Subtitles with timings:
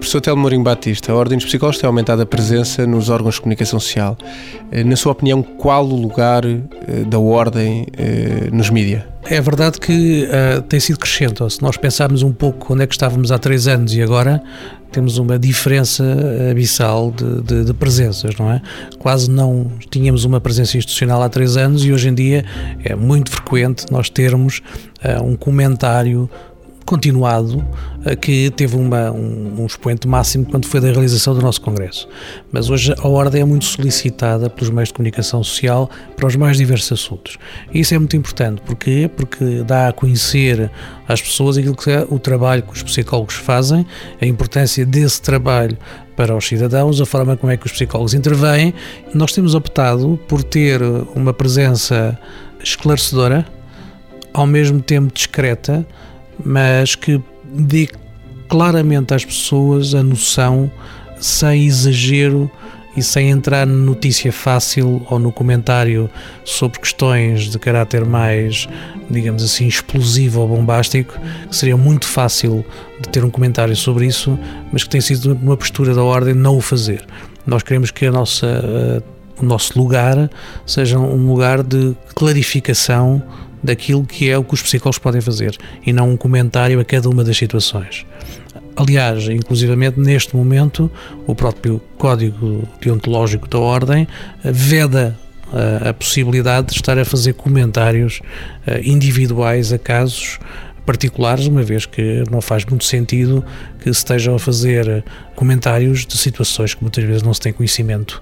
[0.00, 3.42] Professor Telmo Mourinho Batista, a Ordem dos Psicólogos tem aumentado a presença nos órgãos de
[3.42, 4.16] comunicação social.
[4.72, 6.58] Eh, na sua opinião, qual o lugar eh,
[7.06, 9.02] da Ordem eh, nos mídias?
[9.24, 11.48] É verdade que uh, tem sido crescente.
[11.52, 14.42] Se nós pensarmos um pouco onde é que estávamos há três anos e agora,
[14.90, 16.02] temos uma diferença
[16.50, 18.62] abissal de, de, de, presenças, não é?
[18.98, 22.44] Quase não tínhamos uma presença institucional há três anos e hoje em dia
[22.82, 24.62] é muito frequente nós termos
[25.04, 26.28] uh, um comentário
[26.84, 27.64] continuado,
[28.04, 32.08] eh, que teve uma, um, um expoente máximo quando foi da realização do nosso Congresso.
[32.50, 36.56] Mas hoje a ordem é muito solicitada pelos meios de comunicação social para os mais
[36.56, 37.38] diversos assuntos.
[37.72, 38.60] E isso é muito importante.
[38.62, 39.10] Porquê?
[39.14, 40.70] Porque dá a conhecer
[41.06, 43.86] às pessoas aquilo que é o trabalho que os psicólogos fazem,
[44.20, 45.76] a importância desse trabalho
[46.16, 48.74] para os cidadãos, a forma como é que os psicólogos intervêm.
[49.14, 50.82] Nós temos optado por ter
[51.14, 52.18] uma presença
[52.62, 53.46] esclarecedora,
[54.32, 55.86] ao mesmo tempo discreta,
[56.44, 57.88] mas que dê
[58.48, 60.70] claramente às pessoas a noção,
[61.20, 62.50] sem exagero
[62.96, 66.10] e sem entrar na notícia fácil ou no comentário
[66.44, 68.68] sobre questões de caráter mais,
[69.08, 71.14] digamos assim, explosivo ou bombástico,
[71.48, 72.64] que seria muito fácil
[73.00, 74.38] de ter um comentário sobre isso,
[74.72, 77.04] mas que tem sido uma postura da ordem não o fazer.
[77.46, 80.28] Nós queremos que a nossa, uh, o nosso lugar
[80.66, 83.22] seja um lugar de clarificação
[83.62, 87.08] daquilo que é o que os psicólogos podem fazer e não um comentário a cada
[87.08, 88.06] uma das situações.
[88.76, 90.90] Aliás, inclusivamente neste momento,
[91.26, 94.08] o próprio Código Deontológico da Ordem
[94.42, 95.18] veda
[95.52, 98.20] a, eh, a possibilidade de estar a fazer comentários
[98.66, 100.38] uh, individuais a casos
[100.86, 103.44] particulares, uma vez que não faz muito sentido
[103.80, 105.04] que se estejam a fazer
[105.36, 108.20] comentários de situações que muitas vezes não se tem conhecimento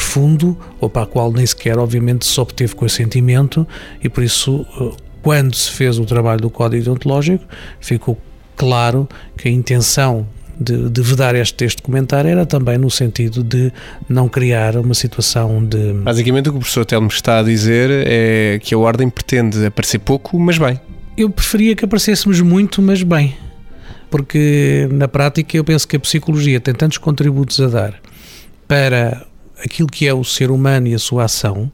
[0.00, 3.68] profundo ou para a qual nem sequer, obviamente, se obteve consentimento
[4.02, 7.44] e por isso, eh, quando se fez o trabalho do Código Deontológico,
[7.78, 8.18] ficou
[8.56, 9.06] claro
[9.36, 10.26] que a intenção
[10.58, 13.70] de, de vedar este, este comentário era também no sentido de
[14.08, 15.92] não criar uma situação de.
[15.92, 19.98] Basicamente, o que o professor Telmo está a dizer é que a Ordem pretende aparecer
[19.98, 20.80] pouco, mas bem.
[21.14, 23.36] Eu preferia que aparecêssemos muito, mas bem.
[24.10, 27.94] Porque na prática eu penso que a psicologia tem tantos contributos a dar
[28.66, 29.29] para
[29.64, 31.70] aquilo que é o ser humano e a sua ação,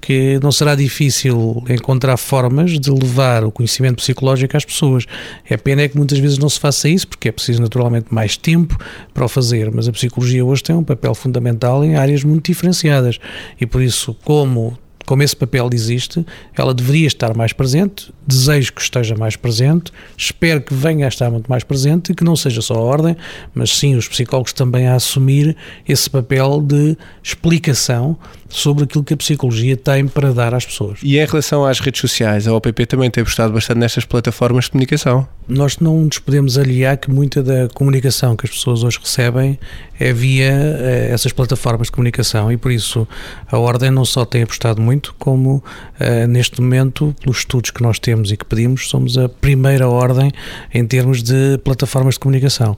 [0.00, 5.06] que não será difícil encontrar formas de levar o conhecimento psicológico às pessoas.
[5.48, 8.36] É pena é que muitas vezes não se faça isso, porque é preciso naturalmente mais
[8.36, 8.76] tempo
[9.14, 13.18] para o fazer, mas a psicologia hoje tem um papel fundamental em áreas muito diferenciadas
[13.58, 14.76] e por isso, como
[15.06, 16.24] como esse papel existe,
[16.56, 21.30] ela deveria estar mais presente, desejo que esteja mais presente, espero que venha a estar
[21.30, 23.16] muito mais presente e que não seja só a ordem,
[23.54, 25.56] mas sim os psicólogos também a assumir
[25.86, 28.16] esse papel de explicação
[28.48, 31.00] sobre aquilo que a psicologia tem para dar às pessoas.
[31.02, 34.70] E em relação às redes sociais, a OPP também tem apostado bastante nestas plataformas de
[34.70, 35.26] comunicação?
[35.48, 39.58] Nós não nos podemos aliar que muita da comunicação que as pessoas hoje recebem
[39.98, 43.06] é via eh, essas plataformas de comunicação e por isso
[43.50, 47.98] a Ordem não só tem apostado muito, como uh, neste momento, pelos estudos que nós
[47.98, 50.30] temos e que pedimos, somos a primeira Ordem
[50.72, 52.76] em termos de plataformas de comunicação,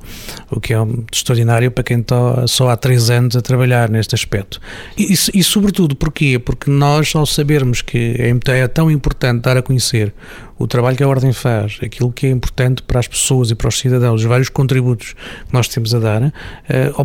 [0.51, 0.77] o que é
[1.13, 4.61] extraordinário para quem está só há três anos a trabalhar neste aspecto.
[4.97, 6.39] E, e, sobretudo, porquê?
[6.39, 10.13] Porque nós, ao sabermos que é tão importante dar a conhecer
[10.59, 13.69] o trabalho que a Ordem faz, aquilo que é importante para as pessoas e para
[13.69, 16.33] os cidadãos, os vários contributos que nós temos a dar, uh,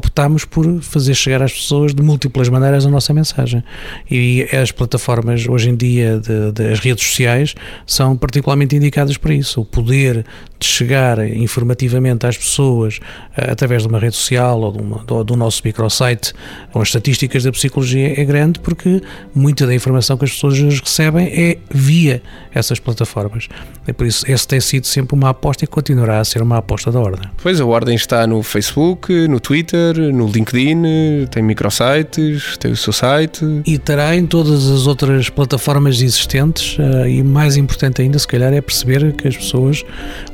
[0.01, 3.63] optámos por fazer chegar às pessoas de múltiplas maneiras a nossa mensagem.
[4.09, 6.19] E as plataformas, hoje em dia,
[6.53, 7.53] das redes sociais,
[7.85, 9.61] são particularmente indicadas para isso.
[9.61, 10.25] O poder
[10.61, 12.99] de chegar informativamente às pessoas
[13.37, 16.33] uh, através de uma rede social ou, uma, do, do nosso microsite
[16.71, 19.01] com as estatísticas da psicologia é grande porque
[19.33, 22.21] muita da informação que as pessoas recebem é via
[22.53, 23.47] essas plataformas.
[23.87, 26.91] E por isso, esse tem sido sempre uma aposta e continuará a ser uma aposta
[26.91, 27.29] da Ordem.
[27.41, 32.93] Pois, a Ordem está no Facebook, no Twitter, no LinkedIn, tem microsites, tem o seu
[32.93, 33.43] site.
[33.65, 38.53] E terá em todas as outras plataformas existentes, eh, e mais importante ainda, se calhar,
[38.53, 39.83] é perceber que as pessoas,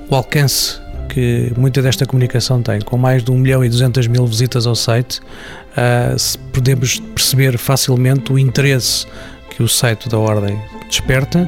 [0.10, 0.80] o alcance
[1.10, 4.76] que muita desta comunicação tem, com mais de 1 milhão e 200 mil visitas ao
[4.76, 9.06] site, uh, podemos perceber facilmente o interesse
[9.50, 11.48] que o site da Ordem desperta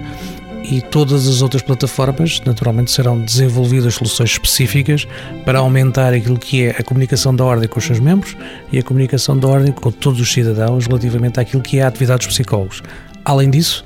[0.63, 5.07] e todas as outras plataformas, naturalmente, serão desenvolvidas soluções específicas
[5.45, 8.38] para aumentar aquilo que é a comunicação da ordem com os seus membros
[8.71, 12.19] e a comunicação da ordem com todos os cidadãos relativamente àquilo que é a atividade
[12.19, 12.83] dos psicólogos.
[13.25, 13.83] Além disso,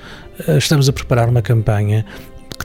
[0.48, 2.06] eh, estamos a preparar uma campanha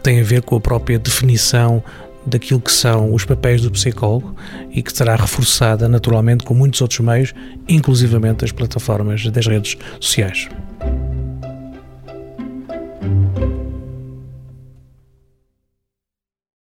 [0.09, 1.85] tem a ver com a própria definição
[2.25, 4.35] daquilo que são os papéis do psicólogo
[4.73, 7.35] e que será reforçada naturalmente com muitos outros meios,
[7.69, 10.49] inclusivamente as plataformas das redes sociais.